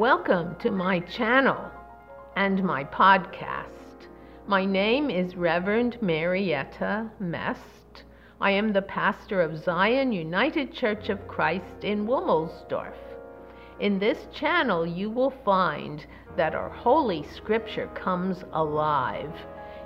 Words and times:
Welcome 0.00 0.56
to 0.60 0.70
my 0.70 1.00
channel 1.00 1.70
and 2.34 2.64
my 2.64 2.84
podcast. 2.84 4.08
My 4.46 4.64
name 4.64 5.10
is 5.10 5.36
Reverend 5.36 6.00
Marietta 6.00 7.10
Mest. 7.18 8.04
I 8.40 8.52
am 8.52 8.72
the 8.72 8.80
pastor 8.80 9.42
of 9.42 9.62
Zion 9.62 10.10
United 10.10 10.72
Church 10.72 11.10
of 11.10 11.28
Christ 11.28 11.84
in 11.84 12.06
Womelsdorf. 12.06 12.96
In 13.78 13.98
this 13.98 14.26
channel, 14.32 14.86
you 14.86 15.10
will 15.10 15.34
find 15.44 16.06
that 16.34 16.54
our 16.54 16.70
Holy 16.70 17.22
Scripture 17.34 17.88
comes 17.88 18.42
alive. 18.54 19.34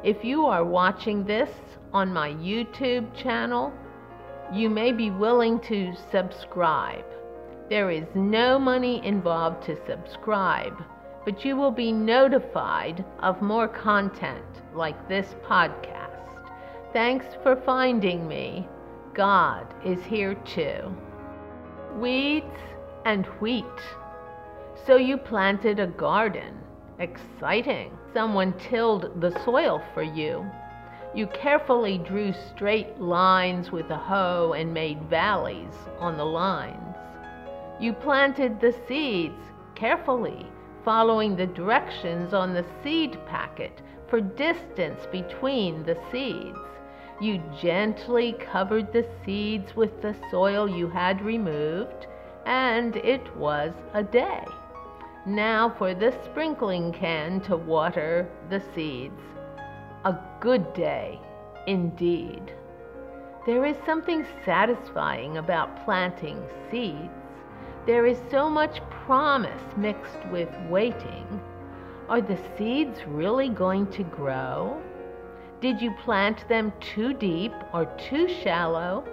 If 0.05 0.25
you 0.25 0.47
are 0.47 0.65
watching 0.65 1.25
this 1.25 1.51
on 1.93 2.13
my 2.13 2.29
YouTube 2.29 3.13
channel, 3.17 3.73
you 4.53 4.71
may 4.71 4.93
be 4.93 5.11
willing 5.11 5.59
to 5.63 5.93
subscribe. 6.13 7.05
There 7.71 7.91
is 7.91 8.07
no 8.15 8.59
money 8.59 9.05
involved 9.07 9.63
to 9.65 9.87
subscribe, 9.87 10.85
but 11.25 11.47
you 11.47 11.57
will 11.57 11.71
be 11.71 11.93
notified 11.93 13.03
of 13.21 13.41
more 13.41 13.69
content 13.69 14.63
like 14.75 15.09
this 15.09 15.35
podcast. 15.47 16.51
Thanks 16.93 17.25
for 17.43 17.57
finding 17.57 18.29
me. 18.29 18.69
God 19.15 19.67
is 19.83 20.05
here 20.05 20.35
too. 20.35 20.95
Weeds 21.97 22.61
and 23.07 23.25
wheat. 23.41 23.65
So 24.87 24.97
you 24.97 25.17
planted 25.17 25.81
a 25.81 25.87
garden. 25.87 26.59
Exciting. 26.99 27.97
Someone 28.13 28.53
tilled 28.59 29.21
the 29.23 29.31
soil 29.43 29.83
for 29.95 30.03
you. 30.03 30.45
You 31.15 31.29
carefully 31.29 31.97
drew 31.97 32.35
straight 32.51 33.01
lines 33.01 33.73
with 33.73 33.89
a 33.91 33.97
hoe 33.97 34.53
and 34.53 34.75
made 34.75 35.01
valleys 35.09 35.75
on 35.99 36.19
the 36.19 36.27
lines. 36.27 36.84
You 37.81 37.93
planted 37.93 38.61
the 38.61 38.75
seeds 38.87 39.53
carefully, 39.75 40.47
following 40.85 41.35
the 41.35 41.47
directions 41.47 42.33
on 42.33 42.55
the 42.55 42.65
seed 42.83 43.19
packet 43.27 43.83
for 44.07 44.21
distance 44.21 45.07
between 45.11 45.83
the 45.83 45.99
seeds. 46.13 46.59
You 47.21 47.43
gently 47.61 48.35
covered 48.35 48.93
the 48.93 49.07
seeds 49.25 49.75
with 49.75 50.03
the 50.03 50.15
soil 50.31 50.69
you 50.69 50.89
had 50.89 51.21
removed, 51.23 52.07
and 52.47 52.97
it 52.97 53.37
was 53.37 53.73
a 53.93 54.03
day. 54.03 54.45
Now 55.27 55.75
for 55.79 55.95
the 55.95 56.13
sprinkling 56.25 56.93
can 56.93 57.41
to 57.43 57.57
water 57.57 58.29
the 58.51 58.63
seeds. 58.75 59.21
A 60.05 60.19
good 60.41 60.75
day, 60.75 61.21
indeed. 61.67 62.53
There 63.47 63.65
is 63.65 63.77
something 63.87 64.27
satisfying 64.45 65.39
about 65.39 65.85
planting 65.85 66.43
seeds. 66.71 67.24
There 67.87 68.07
is 68.07 68.19
so 68.31 68.49
much 68.49 68.81
promise 69.05 69.77
mixed 69.77 70.27
with 70.33 70.49
waiting. 70.71 71.39
Are 72.09 72.23
the 72.23 72.39
seeds 72.57 72.99
really 73.07 73.51
going 73.51 73.89
to 73.89 74.03
grow? 74.05 74.81
Did 75.61 75.83
you 75.83 75.91
plant 76.03 76.49
them 76.49 76.73
too 76.81 77.13
deep 77.13 77.53
or 77.75 77.85
too 78.09 78.27
shallow? 78.27 79.05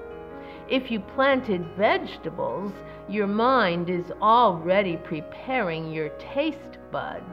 If 0.70 0.90
you 0.90 1.02
planted 1.02 1.66
vegetables, 1.76 2.72
your 3.10 3.28
mind 3.28 3.90
is 3.90 4.10
already 4.22 4.96
preparing 4.96 5.92
your 5.92 6.08
taste 6.18 6.78
buds. 6.94 7.26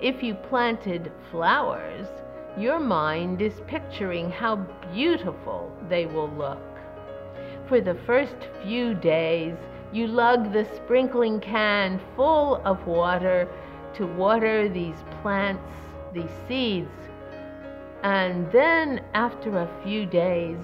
If 0.00 0.22
you 0.22 0.34
planted 0.34 1.10
flowers, 1.32 2.06
your 2.56 2.78
mind 2.78 3.42
is 3.42 3.60
picturing 3.66 4.30
how 4.30 4.54
beautiful 4.92 5.76
they 5.88 6.06
will 6.06 6.30
look. 6.30 6.62
For 7.66 7.80
the 7.80 7.96
first 8.06 8.36
few 8.62 8.94
days, 8.94 9.56
you 9.94 10.08
lug 10.08 10.52
the 10.52 10.66
sprinkling 10.74 11.38
can 11.38 12.00
full 12.16 12.56
of 12.64 12.84
water 12.84 13.48
to 13.94 14.06
water 14.06 14.68
these 14.68 14.96
plants, 15.22 15.62
these 16.12 16.30
seeds. 16.48 16.90
And 18.02 18.50
then 18.50 19.04
after 19.14 19.56
a 19.56 19.70
few 19.84 20.04
days, 20.04 20.58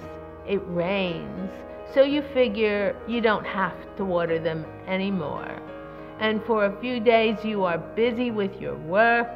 it 0.49 0.61
rains. 0.67 1.49
So 1.95 2.03
you 2.03 2.23
figure 2.35 2.97
you 3.07 3.21
don't 3.21 3.47
have 3.47 3.97
to 3.99 4.05
water 4.05 4.41
them 4.41 4.67
anymore. 4.89 5.61
And 6.19 6.43
for 6.45 6.65
a 6.65 6.81
few 6.81 6.99
days, 6.99 7.45
you 7.45 7.63
are 7.63 7.79
busy 7.79 8.33
with 8.33 8.61
your 8.61 8.77
work 8.77 9.29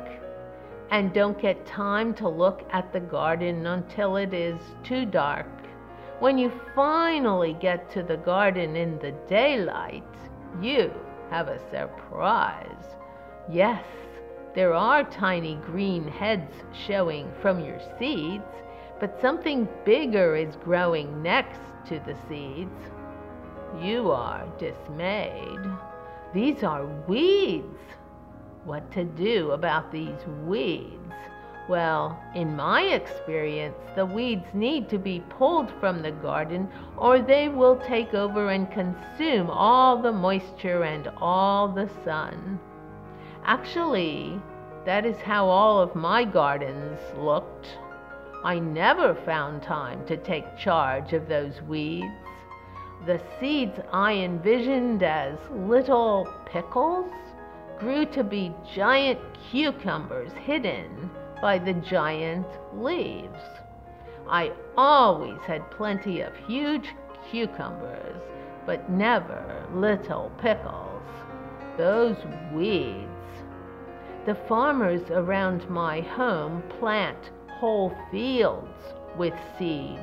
and 0.91 1.15
don't 1.15 1.41
get 1.41 1.65
time 1.67 2.15
to 2.15 2.29
look 2.29 2.67
at 2.73 2.93
the 2.93 3.01
garden 3.01 3.67
until 3.67 4.17
it 4.17 4.35
is 4.35 4.61
too 4.83 5.07
dark 5.07 5.47
when 6.21 6.39
you 6.39 6.53
finally 6.75 7.57
get 7.61 7.91
to 7.93 8.03
the 8.03 8.17
garden 8.17 8.77
in 8.77 8.99
the 8.99 9.13
daylight, 9.29 10.05
you 10.61 10.93
have 11.31 11.49
a 11.49 11.59
surprise. 11.71 12.97
Yes, 13.51 13.85
there 14.55 14.73
are 14.73 15.03
tiny 15.11 15.57
green 15.67 16.07
heads 16.07 16.53
showing 16.87 17.31
from 17.43 17.65
your 17.65 17.81
seeds, 17.99 18.45
but 19.01 19.21
something 19.21 19.69
bigger 19.85 20.37
is 20.37 20.55
growing 20.57 21.23
next 21.23 21.61
to 21.89 21.99
the 22.07 22.17
seeds. 22.29 22.71
You 23.83 24.13
are 24.13 24.47
dismayed. 24.59 25.61
These 26.33 26.63
are 26.63 26.87
weeds. 27.09 27.81
What 28.65 28.91
to 28.93 29.05
do 29.05 29.51
about 29.51 29.91
these 29.91 30.25
weeds? 30.45 31.13
Well, 31.67 32.23
in 32.35 32.57
my 32.57 32.83
experience, 32.83 33.79
the 33.97 34.05
weeds 34.05 34.53
need 34.53 34.91
to 34.91 34.99
be 34.99 35.25
pulled 35.31 35.71
from 35.81 36.03
the 36.03 36.13
garden 36.13 36.69
or 36.99 37.21
they 37.21 37.49
will 37.49 37.77
take 37.77 38.13
over 38.13 38.51
and 38.51 38.71
consume 38.71 39.49
all 39.49 40.03
the 40.03 40.13
moisture 40.13 40.85
and 40.85 41.09
all 41.17 41.69
the 41.69 41.89
sun. 42.05 42.61
Actually, 43.47 44.39
that 44.85 45.07
is 45.07 45.17
how 45.17 45.49
all 45.49 45.81
of 45.81 45.95
my 45.95 46.25
gardens 46.25 47.01
looked. 47.17 47.79
I 48.45 48.59
never 48.59 49.15
found 49.15 49.63
time 49.63 50.05
to 50.07 50.19
take 50.19 50.59
charge 50.59 51.15
of 51.15 51.29
those 51.29 51.63
weeds. 51.63 52.13
The 53.07 53.23
seeds 53.41 53.81
I 53.91 54.13
envisioned 54.13 55.03
as 55.03 55.39
little 55.51 56.29
pickles 56.45 57.11
grew 57.79 58.05
to 58.07 58.23
be 58.23 58.55
giant 58.75 59.21
cucumbers 59.51 60.33
hidden 60.33 61.11
by 61.41 61.59
the 61.59 61.75
giant 61.75 62.47
leaves. 62.75 63.41
I 64.29 64.53
always 64.77 65.39
had 65.47 65.71
plenty 65.71 66.21
of 66.21 66.35
huge 66.47 66.95
cucumbers, 67.31 68.23
but 68.67 68.91
never 68.91 69.67
little 69.75 70.31
pickles. 70.41 71.03
Those 71.77 72.17
weeds. 72.53 73.09
The 74.27 74.35
farmers 74.35 75.03
around 75.11 75.69
my 75.69 76.01
home 76.01 76.63
plant 76.79 77.31
whole 77.59 77.93
fields 78.11 78.95
with 79.17 79.35
seed. 79.59 80.01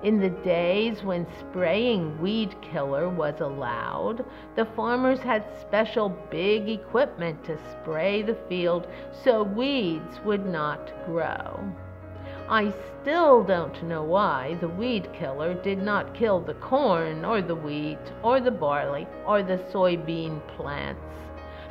In 0.00 0.20
the 0.20 0.30
days 0.30 1.02
when 1.02 1.26
spraying 1.40 2.20
weed 2.20 2.54
killer 2.62 3.08
was 3.08 3.40
allowed, 3.40 4.24
the 4.54 4.64
farmers 4.64 5.18
had 5.18 5.44
special 5.60 6.10
big 6.30 6.68
equipment 6.68 7.42
to 7.44 7.58
spray 7.72 8.22
the 8.22 8.36
field 8.48 8.86
so 9.10 9.42
weeds 9.42 10.20
would 10.24 10.46
not 10.46 10.92
grow. 11.04 11.68
I 12.48 12.72
still 13.00 13.42
don't 13.42 13.82
know 13.82 14.04
why 14.04 14.56
the 14.60 14.68
weed 14.68 15.12
killer 15.12 15.52
did 15.54 15.82
not 15.82 16.14
kill 16.14 16.38
the 16.38 16.54
corn 16.54 17.24
or 17.24 17.42
the 17.42 17.56
wheat 17.56 17.98
or 18.22 18.38
the 18.40 18.52
barley 18.52 19.08
or 19.26 19.42
the 19.42 19.58
soybean 19.72 20.40
plants. 20.56 21.02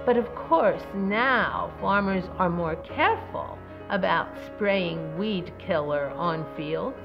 But 0.06 0.18
of 0.18 0.36
course, 0.36 0.84
now 0.94 1.72
farmers 1.80 2.26
are 2.38 2.50
more 2.50 2.76
careful 2.76 3.58
about 3.90 4.28
spraying 4.48 5.18
weed 5.18 5.54
killer 5.60 6.10
on 6.10 6.46
fields 6.58 6.98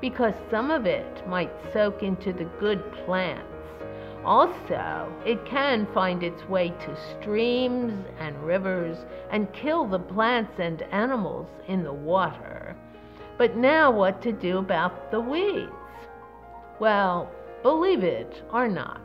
because 0.00 0.34
some 0.50 0.70
of 0.70 0.86
it 0.86 1.26
might 1.28 1.52
soak 1.72 2.02
into 2.02 2.32
the 2.32 2.44
good 2.58 2.92
plants. 3.04 3.48
Also, 4.24 5.12
it 5.26 5.44
can 5.44 5.86
find 5.92 6.22
its 6.22 6.48
way 6.48 6.70
to 6.70 6.96
streams 7.20 8.06
and 8.18 8.42
rivers 8.42 8.98
and 9.30 9.52
kill 9.52 9.86
the 9.86 9.98
plants 9.98 10.58
and 10.58 10.82
animals 10.92 11.48
in 11.68 11.84
the 11.84 11.92
water. 11.92 12.74
But 13.36 13.56
now, 13.56 13.90
what 13.90 14.22
to 14.22 14.32
do 14.32 14.58
about 14.58 15.10
the 15.10 15.20
weeds? 15.20 15.70
Well, 16.78 17.30
believe 17.62 18.02
it 18.02 18.42
or 18.52 18.68
not, 18.68 19.00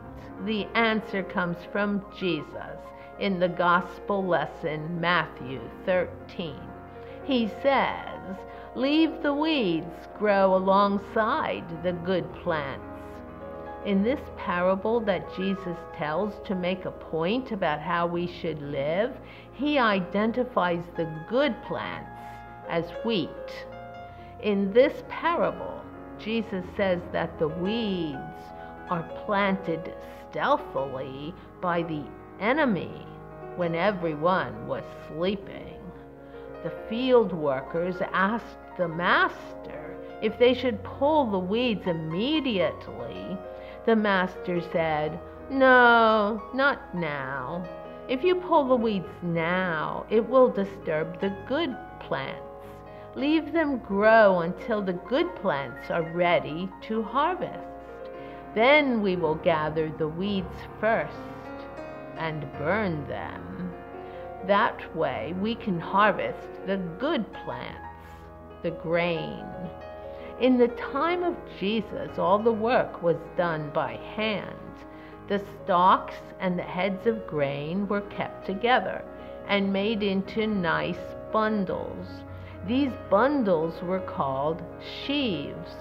the 0.46 0.66
answer 0.74 1.22
comes 1.22 1.58
from 1.70 2.04
Jesus 2.18 2.78
in 3.18 3.38
the 3.38 3.48
Gospel 3.48 4.24
lesson, 4.24 4.98
Matthew 5.00 5.60
13. 5.84 6.58
He 7.24 7.48
Leave 8.74 9.22
the 9.22 9.34
weeds 9.34 10.08
grow 10.18 10.54
alongside 10.54 11.64
the 11.82 11.92
good 11.92 12.32
plants. 12.42 12.84
In 13.84 14.02
this 14.02 14.20
parable 14.36 15.00
that 15.00 15.34
Jesus 15.34 15.76
tells 15.96 16.34
to 16.46 16.54
make 16.54 16.84
a 16.84 16.90
point 16.90 17.50
about 17.50 17.80
how 17.80 18.06
we 18.06 18.26
should 18.26 18.60
live, 18.60 19.12
he 19.52 19.78
identifies 19.78 20.84
the 20.96 21.10
good 21.28 21.54
plants 21.62 22.10
as 22.68 22.90
wheat. 23.04 23.66
In 24.42 24.72
this 24.72 25.02
parable, 25.08 25.82
Jesus 26.18 26.64
says 26.76 27.00
that 27.12 27.38
the 27.38 27.48
weeds 27.48 28.18
are 28.90 29.02
planted 29.24 29.94
stealthily 30.30 31.34
by 31.60 31.82
the 31.82 32.04
enemy, 32.38 33.06
when 33.56 33.74
everyone 33.74 34.66
was 34.66 34.84
sleeping. 35.08 35.78
The 36.62 36.72
field 36.88 37.32
workers 37.32 37.96
asked 38.12 38.76
the 38.76 38.88
master 38.88 39.96
if 40.20 40.38
they 40.38 40.52
should 40.52 40.82
pull 40.84 41.30
the 41.30 41.38
weeds 41.38 41.86
immediately. 41.86 43.38
The 43.86 43.96
master 43.96 44.60
said, 44.72 45.18
No, 45.50 46.42
not 46.52 46.94
now. 46.94 47.64
If 48.08 48.22
you 48.22 48.34
pull 48.34 48.68
the 48.68 48.76
weeds 48.76 49.22
now, 49.22 50.04
it 50.10 50.28
will 50.28 50.50
disturb 50.50 51.20
the 51.20 51.34
good 51.48 51.74
plants. 52.00 52.42
Leave 53.14 53.52
them 53.52 53.78
grow 53.78 54.40
until 54.40 54.82
the 54.82 54.92
good 54.92 55.34
plants 55.36 55.90
are 55.90 56.02
ready 56.12 56.68
to 56.82 57.02
harvest. 57.02 58.10
Then 58.54 59.00
we 59.00 59.16
will 59.16 59.36
gather 59.36 59.90
the 59.96 60.08
weeds 60.08 60.56
first 60.80 61.14
and 62.16 62.42
burn 62.58 63.06
them. 63.08 63.69
That 64.46 64.96
way 64.96 65.34
we 65.40 65.54
can 65.54 65.78
harvest 65.78 66.48
the 66.66 66.78
good 66.98 67.30
plants, 67.44 68.08
the 68.62 68.70
grain. 68.70 69.44
In 70.40 70.56
the 70.56 70.68
time 70.68 71.22
of 71.22 71.36
Jesus, 71.58 72.18
all 72.18 72.38
the 72.38 72.52
work 72.52 73.02
was 73.02 73.18
done 73.36 73.70
by 73.74 73.96
hand. 74.16 74.56
The 75.28 75.44
stalks 75.64 76.16
and 76.40 76.58
the 76.58 76.62
heads 76.62 77.06
of 77.06 77.26
grain 77.26 77.86
were 77.86 78.00
kept 78.00 78.46
together 78.46 79.04
and 79.46 79.72
made 79.72 80.02
into 80.02 80.46
nice 80.46 81.14
bundles. 81.32 82.06
These 82.66 82.92
bundles 83.10 83.82
were 83.82 84.00
called 84.00 84.62
sheaves. 85.04 85.74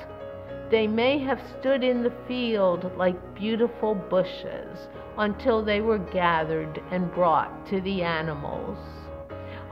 They 0.70 0.86
may 0.86 1.18
have 1.20 1.42
stood 1.60 1.84
in 1.84 2.04
the 2.04 2.14
field 2.28 2.92
like 2.96 3.36
beautiful 3.36 3.96
bushes 3.96 4.88
until 5.18 5.64
they 5.64 5.82
were 5.82 5.98
gathered 5.98 6.80
and 6.92 7.12
brought 7.12 7.66
to 7.68 7.82
the 7.82 8.04
animals. 8.04 8.78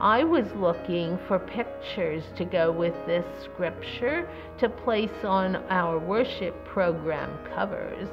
I 0.00 0.24
was 0.24 0.46
looking 0.56 1.18
for 1.28 1.38
pictures 1.38 2.24
to 2.36 2.44
go 2.44 2.72
with 2.72 2.94
this 3.06 3.24
scripture 3.44 4.28
to 4.58 4.68
place 4.68 5.24
on 5.24 5.56
our 5.70 5.98
worship 5.98 6.64
program 6.64 7.30
covers. 7.54 8.08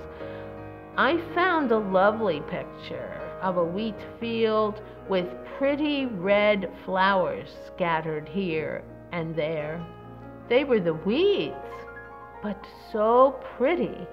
I 0.98 1.18
found 1.34 1.72
a 1.72 1.78
lovely 1.78 2.42
picture 2.42 3.20
of 3.42 3.58
a 3.58 3.66
wheat 3.66 4.00
field 4.20 4.82
with 5.10 5.28
pretty 5.58 6.06
red 6.06 6.72
flowers 6.86 7.50
scattered 7.68 8.30
here 8.30 8.84
and 9.12 9.36
there. 9.36 9.86
They 10.50 10.64
were 10.64 10.80
the 10.80 10.94
weeds, 10.94 11.56
but 12.42 12.58
so 12.92 13.40
pretty, 13.58 14.08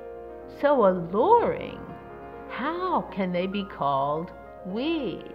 so 0.61 0.87
alluring. 0.87 1.81
How 2.49 3.03
can 3.13 3.33
they 3.33 3.47
be 3.47 3.65
called 3.65 4.31
weeds? 4.67 5.33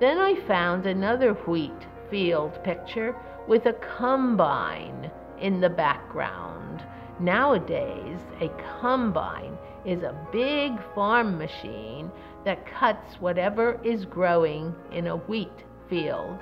Then 0.00 0.18
I 0.18 0.34
found 0.46 0.86
another 0.86 1.32
wheat 1.32 1.86
field 2.10 2.62
picture 2.64 3.14
with 3.48 3.66
a 3.66 3.74
combine 3.98 5.10
in 5.40 5.60
the 5.60 5.70
background. 5.70 6.84
Nowadays, 7.20 8.20
a 8.40 8.48
combine 8.80 9.56
is 9.84 10.02
a 10.02 10.28
big 10.32 10.72
farm 10.94 11.38
machine 11.38 12.10
that 12.44 12.66
cuts 12.66 13.20
whatever 13.20 13.80
is 13.84 14.04
growing 14.04 14.74
in 14.92 15.08
a 15.08 15.16
wheat 15.16 15.64
field. 15.88 16.38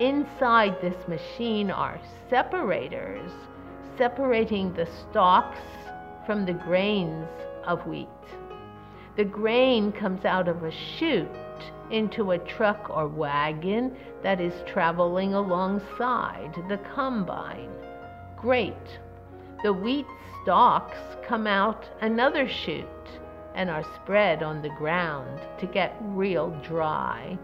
Inside 0.00 0.80
this 0.80 1.06
machine 1.06 1.70
are 1.70 2.00
separators 2.28 3.30
separating 3.96 4.72
the 4.72 4.86
stalks 4.86 5.58
from 6.26 6.46
the 6.46 6.52
grains 6.52 7.28
of 7.66 7.86
wheat. 7.86 8.08
The 9.16 9.24
grain 9.24 9.92
comes 9.92 10.24
out 10.24 10.48
of 10.48 10.64
a 10.64 10.70
chute 10.70 11.28
into 11.90 12.32
a 12.32 12.38
truck 12.38 12.90
or 12.90 13.06
wagon 13.06 13.96
that 14.22 14.40
is 14.40 14.54
traveling 14.66 15.34
alongside 15.34 16.54
the 16.68 16.78
combine. 16.94 17.70
Great. 18.36 18.98
The 19.62 19.72
wheat 19.72 20.06
stalks 20.42 20.98
come 21.26 21.46
out 21.46 21.88
another 22.00 22.48
chute 22.48 22.86
and 23.54 23.70
are 23.70 23.84
spread 23.94 24.42
on 24.42 24.62
the 24.62 24.70
ground 24.70 25.40
to 25.60 25.66
get 25.66 25.96
real 26.00 26.50
dry. 26.62 27.38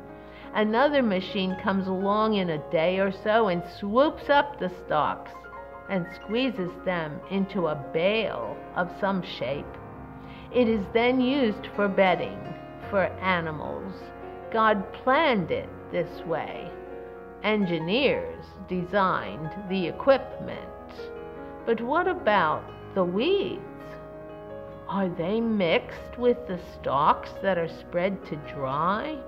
Another 0.55 1.03
machine 1.03 1.57
comes 1.63 1.87
along 1.87 2.35
in 2.35 2.51
a 2.51 2.71
day 2.71 2.99
or 2.99 3.13
so 3.13 3.47
and 3.47 3.63
swoops 3.79 4.29
up 4.29 4.59
the 4.59 4.73
stalks 4.85 5.31
and 5.91 6.07
squeezes 6.15 6.71
them 6.85 7.21
into 7.31 7.67
a 7.67 7.75
bale 7.93 8.57
of 8.77 8.89
some 9.01 9.23
shape. 9.23 9.67
It 10.55 10.69
is 10.69 10.85
then 10.95 11.21
used 11.21 11.69
for 11.77 11.89
bedding 11.89 12.39
for 12.89 13.05
animals. 13.05 13.93
God 14.53 14.93
planned 14.93 15.51
it 15.51 15.69
this 15.93 16.25
way. 16.27 16.71
Engineers 17.43 18.45
designed 18.69 19.51
the 19.69 19.87
equipment. 19.87 20.61
But 21.67 21.81
what 21.81 22.09
about 22.09 22.65
the 22.95 23.05
weeds? 23.05 23.61
Are 24.89 25.09
they 25.09 25.41
mixed 25.41 26.19
with 26.19 26.37
the 26.49 26.59
stalks 26.75 27.31
that 27.43 27.59
are 27.59 27.69
spread 27.69 28.25
to 28.27 28.37
dry? 28.55 29.19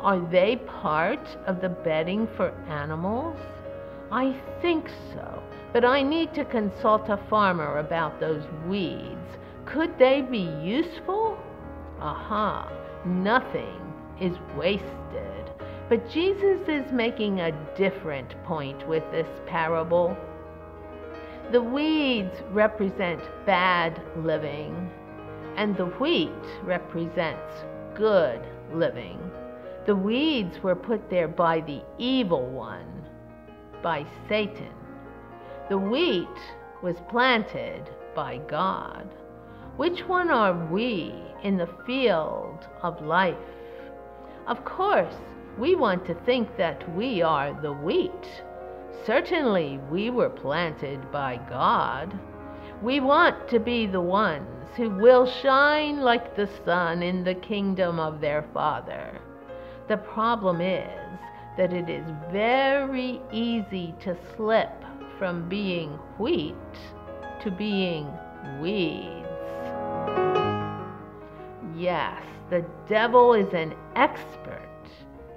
Are 0.00 0.20
they 0.30 0.56
part 0.56 1.36
of 1.46 1.60
the 1.60 1.68
bedding 1.68 2.28
for 2.36 2.50
animals? 2.68 3.36
I 4.12 4.40
think 4.62 4.88
so, 5.12 5.39
but 5.72 5.84
I 5.84 6.02
need 6.02 6.34
to 6.34 6.44
consult 6.44 7.08
a 7.08 7.20
farmer 7.28 7.78
about 7.78 8.18
those 8.20 8.44
weeds. 8.66 9.38
Could 9.66 9.98
they 9.98 10.22
be 10.22 10.50
useful? 10.62 11.38
Aha, 12.00 12.72
nothing 13.04 13.80
is 14.20 14.36
wasted. 14.56 15.50
But 15.88 16.08
Jesus 16.10 16.60
is 16.68 16.90
making 16.92 17.40
a 17.40 17.52
different 17.76 18.40
point 18.44 18.86
with 18.88 19.02
this 19.10 19.28
parable. 19.46 20.16
The 21.52 21.62
weeds 21.62 22.36
represent 22.50 23.20
bad 23.44 24.00
living, 24.16 24.90
and 25.56 25.76
the 25.76 25.86
wheat 25.86 26.30
represents 26.62 27.64
good 27.94 28.40
living. 28.72 29.18
The 29.86 29.96
weeds 29.96 30.62
were 30.62 30.76
put 30.76 31.10
there 31.10 31.28
by 31.28 31.60
the 31.60 31.82
evil 31.98 32.46
one, 32.46 33.04
by 33.82 34.06
Satan. 34.28 34.72
The 35.70 35.78
wheat 35.78 36.26
was 36.82 36.96
planted 37.08 37.88
by 38.12 38.38
God. 38.48 39.06
Which 39.76 40.00
one 40.08 40.28
are 40.28 40.66
we 40.66 41.14
in 41.44 41.58
the 41.58 41.70
field 41.86 42.66
of 42.82 43.00
life? 43.00 43.36
Of 44.48 44.64
course, 44.64 45.14
we 45.60 45.76
want 45.76 46.04
to 46.06 46.14
think 46.26 46.56
that 46.56 46.92
we 46.96 47.22
are 47.22 47.56
the 47.62 47.72
wheat. 47.72 48.42
Certainly, 49.06 49.78
we 49.92 50.10
were 50.10 50.28
planted 50.28 51.12
by 51.12 51.36
God. 51.48 52.18
We 52.82 52.98
want 52.98 53.48
to 53.50 53.60
be 53.60 53.86
the 53.86 54.00
ones 54.00 54.66
who 54.76 54.90
will 54.90 55.24
shine 55.24 56.00
like 56.00 56.34
the 56.34 56.50
sun 56.64 57.00
in 57.00 57.22
the 57.22 57.36
kingdom 57.36 58.00
of 58.00 58.20
their 58.20 58.42
Father. 58.52 59.20
The 59.86 59.98
problem 59.98 60.60
is 60.60 61.20
that 61.56 61.72
it 61.72 61.88
is 61.88 62.06
very 62.32 63.22
easy 63.30 63.94
to 64.00 64.16
slip 64.34 64.72
from 65.20 65.46
being 65.50 65.90
wheat 66.16 66.54
to 67.42 67.50
being 67.50 68.10
weeds. 68.58 69.26
Yes, 71.76 72.22
the 72.48 72.64
devil 72.88 73.34
is 73.34 73.52
an 73.52 73.74
expert 73.96 74.88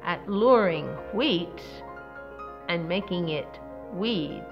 at 0.05 0.25
luring 0.29 0.85
wheat 1.13 1.61
and 2.69 2.87
making 2.87 3.27
it 3.27 3.59
weeds. 3.91 4.45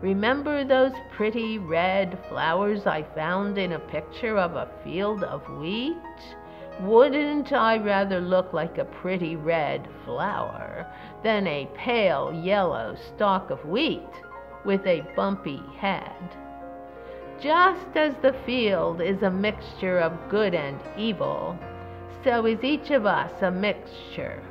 Remember 0.00 0.64
those 0.64 0.92
pretty 1.16 1.58
red 1.58 2.16
flowers 2.28 2.86
I 2.86 3.02
found 3.02 3.58
in 3.58 3.72
a 3.72 3.80
picture 3.80 4.38
of 4.38 4.54
a 4.54 4.70
field 4.84 5.24
of 5.24 5.42
wheat? 5.58 5.96
Wouldn't 6.82 7.52
I 7.52 7.78
rather 7.78 8.20
look 8.20 8.52
like 8.52 8.78
a 8.78 8.84
pretty 8.84 9.34
red 9.34 9.88
flower 10.04 10.86
than 11.24 11.48
a 11.48 11.68
pale 11.74 12.32
yellow 12.32 12.96
stalk 13.16 13.50
of 13.50 13.66
wheat 13.66 14.06
with 14.64 14.86
a 14.86 15.06
bumpy 15.16 15.62
head? 15.78 16.36
Just 17.40 17.96
as 17.96 18.14
the 18.22 18.34
field 18.44 19.00
is 19.00 19.22
a 19.22 19.30
mixture 19.30 19.98
of 19.98 20.28
good 20.28 20.54
and 20.54 20.78
evil, 20.96 21.58
so 22.22 22.44
is 22.44 22.62
each 22.62 22.90
of 22.90 23.06
us 23.06 23.32
a 23.40 23.50
mixture 23.50 24.42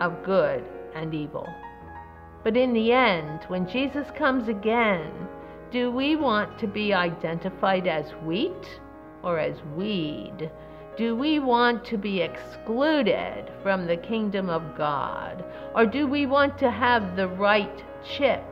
of 0.00 0.22
good 0.24 0.62
and 0.94 1.14
evil. 1.14 1.48
But 2.42 2.56
in 2.56 2.74
the 2.74 2.92
end, 2.92 3.44
when 3.48 3.66
Jesus 3.66 4.06
comes 4.10 4.48
again, 4.48 5.10
do 5.70 5.90
we 5.90 6.16
want 6.16 6.58
to 6.58 6.66
be 6.66 6.92
identified 6.92 7.86
as 7.86 8.10
wheat 8.22 8.80
or 9.22 9.38
as 9.38 9.56
weed? 9.74 10.50
Do 10.96 11.16
we 11.16 11.38
want 11.38 11.84
to 11.86 11.96
be 11.96 12.20
excluded 12.20 13.50
from 13.62 13.86
the 13.86 13.96
kingdom 13.96 14.50
of 14.50 14.76
God? 14.76 15.44
Or 15.74 15.86
do 15.86 16.06
we 16.06 16.26
want 16.26 16.58
to 16.58 16.70
have 16.70 17.16
the 17.16 17.26
right 17.26 17.82
chip 18.04 18.44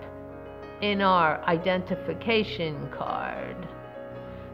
in 0.82 1.00
our 1.00 1.42
identification 1.44 2.88
card? 2.90 3.56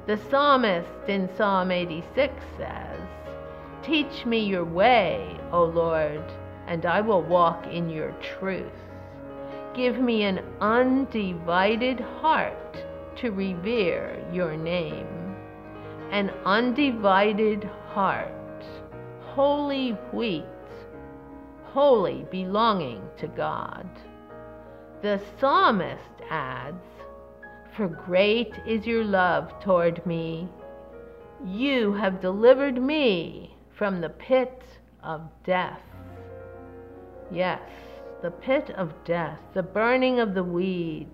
The 0.07 0.19
psalmist 0.31 1.09
in 1.09 1.29
Psalm 1.37 1.71
86 1.71 2.33
says, 2.57 3.01
Teach 3.83 4.25
me 4.25 4.39
your 4.45 4.65
way, 4.65 5.39
O 5.53 5.65
Lord, 5.65 6.25
and 6.67 6.87
I 6.87 7.01
will 7.01 7.23
walk 7.23 7.67
in 7.67 7.91
your 7.91 8.13
truth. 8.39 8.73
Give 9.75 9.99
me 9.99 10.25
an 10.25 10.41
undivided 10.61 12.01
heart 12.01 12.85
to 13.17 13.31
revere 13.31 14.23
your 14.33 14.57
name. 14.57 15.37
An 16.11 16.31
undivided 16.45 17.65
heart, 17.89 18.65
holy 19.21 19.91
wheat, 20.13 20.45
wholly 21.65 22.27
belonging 22.31 23.03
to 23.19 23.29
God. 23.29 23.89
The 25.01 25.21
psalmist 25.39 26.18
adds, 26.31 26.85
For 27.77 27.89
great 27.89 28.53
is 28.67 28.87
your 28.87 29.05
love 29.05 29.53
toward 29.61 30.05
me. 30.07 30.49
You 31.45 31.93
have 31.95 32.21
delivered 32.21 32.81
me 32.83 33.57
from 33.77 34.01
the 34.01 34.09
pit 34.09 34.63
of 35.03 35.23
death. 35.45 35.81
Yes, 37.31 37.63
the 38.23 38.31
pit 38.31 38.71
of 38.71 38.93
death, 39.05 39.39
the 39.55 39.63
burning 39.63 40.19
of 40.19 40.35
the 40.35 40.43
weeds, 40.43 41.11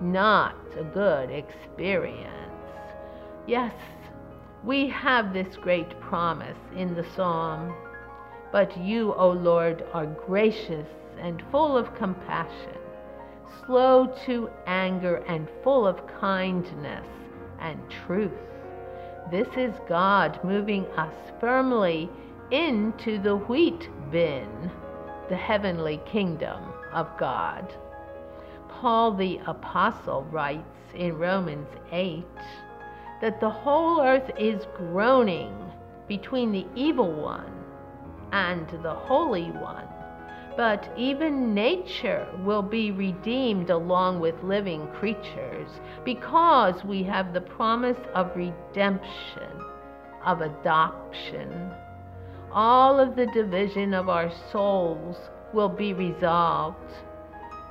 not 0.00 0.56
a 0.76 0.82
good 0.82 1.30
experience. 1.30 2.28
Yes, 3.46 3.74
we 4.64 4.88
have 4.88 5.32
this 5.32 5.56
great 5.56 5.98
promise 6.00 6.58
in 6.76 6.94
the 6.94 7.06
psalm. 7.14 7.74
But 8.52 8.76
you, 8.76 9.14
O 9.14 9.30
Lord, 9.30 9.84
are 9.92 10.06
gracious 10.06 10.86
and 11.18 11.42
full 11.50 11.76
of 11.76 11.94
compassion, 11.94 12.81
slow 13.64 14.06
to 14.26 14.50
anger 14.66 15.16
and 15.28 15.48
full 15.62 15.86
of 15.86 16.06
kindness 16.20 17.06
and 17.60 17.80
truth. 18.06 18.32
This 19.30 19.48
is 19.56 19.74
God 19.88 20.38
moving 20.44 20.86
us 20.96 21.14
firmly 21.40 22.10
into 22.50 23.18
the 23.22 23.36
wheat 23.36 23.88
bin, 24.10 24.70
the 25.28 25.36
heavenly 25.36 26.00
kingdom 26.04 26.62
of 26.92 27.08
God. 27.18 27.72
Paul 28.68 29.14
the 29.14 29.38
Apostle 29.46 30.24
writes 30.30 30.94
in 30.94 31.16
Romans 31.16 31.68
8 31.90 32.24
that 33.20 33.40
the 33.40 33.50
whole 33.50 34.00
earth 34.02 34.30
is 34.38 34.66
groaning 34.76 35.56
between 36.08 36.52
the 36.52 36.66
evil 36.74 37.12
one 37.12 37.52
and 38.32 38.68
the 38.82 38.94
Holy 38.94 39.50
One. 39.50 39.86
But 40.56 40.88
even 40.96 41.54
nature 41.54 42.26
will 42.44 42.62
be 42.62 42.90
redeemed 42.90 43.70
along 43.70 44.20
with 44.20 44.42
living 44.42 44.86
creatures 44.88 45.80
because 46.04 46.84
we 46.84 47.02
have 47.04 47.32
the 47.32 47.40
promise 47.40 47.98
of 48.14 48.36
redemption, 48.36 49.50
of 50.24 50.40
adoption. 50.40 51.72
All 52.52 53.00
of 53.00 53.16
the 53.16 53.26
division 53.26 53.94
of 53.94 54.08
our 54.08 54.30
souls 54.50 55.30
will 55.52 55.70
be 55.70 55.94
resolved 55.94 56.92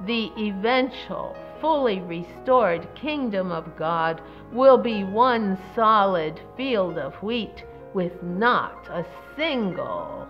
the 0.06 0.32
eventual, 0.40 1.36
fully 1.60 2.00
restored 2.02 2.88
kingdom 2.96 3.52
of 3.52 3.78
God 3.78 4.20
will 4.52 4.78
be 4.78 5.04
one 5.04 5.60
solid 5.76 6.40
field 6.58 6.98
of 6.98 7.14
wheat 7.22 7.64
with 7.94 8.24
not 8.24 8.88
a 8.90 9.06
single, 9.36 10.28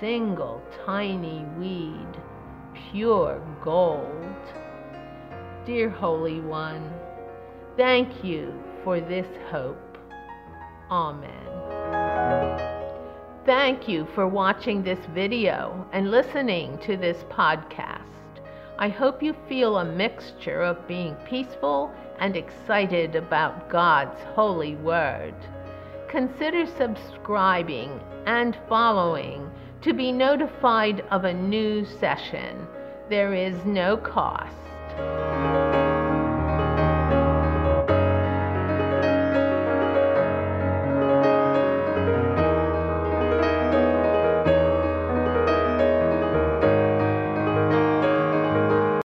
single 0.00 0.62
tiny 0.86 1.44
weed, 1.58 2.06
pure 2.90 3.42
gold. 3.62 4.36
Dear 5.66 5.90
Holy 5.90 6.40
One, 6.40 6.90
thank 7.76 8.24
you 8.24 8.52
for 8.84 9.00
this 9.00 9.26
hope. 9.50 9.98
Amen. 10.90 11.34
Thank 13.44 13.88
you 13.88 14.06
for 14.14 14.28
watching 14.28 14.82
this 14.82 15.04
video 15.14 15.86
and 15.92 16.10
listening 16.10 16.78
to 16.78 16.96
this 16.96 17.24
podcast. 17.30 18.02
I 18.78 18.88
hope 18.88 19.22
you 19.22 19.34
feel 19.48 19.78
a 19.78 19.84
mixture 19.84 20.62
of 20.62 20.86
being 20.86 21.14
peaceful 21.28 21.92
and 22.20 22.36
excited 22.36 23.16
about 23.16 23.68
God's 23.68 24.20
holy 24.34 24.76
word. 24.76 25.34
Consider 26.08 26.66
subscribing 26.66 28.00
and 28.26 28.56
following 28.68 29.50
to 29.82 29.92
be 29.92 30.12
notified 30.12 31.00
of 31.10 31.24
a 31.24 31.32
new 31.32 31.84
session. 31.84 32.66
There 33.08 33.34
is 33.34 33.64
no 33.64 33.96
cost. 33.96 34.54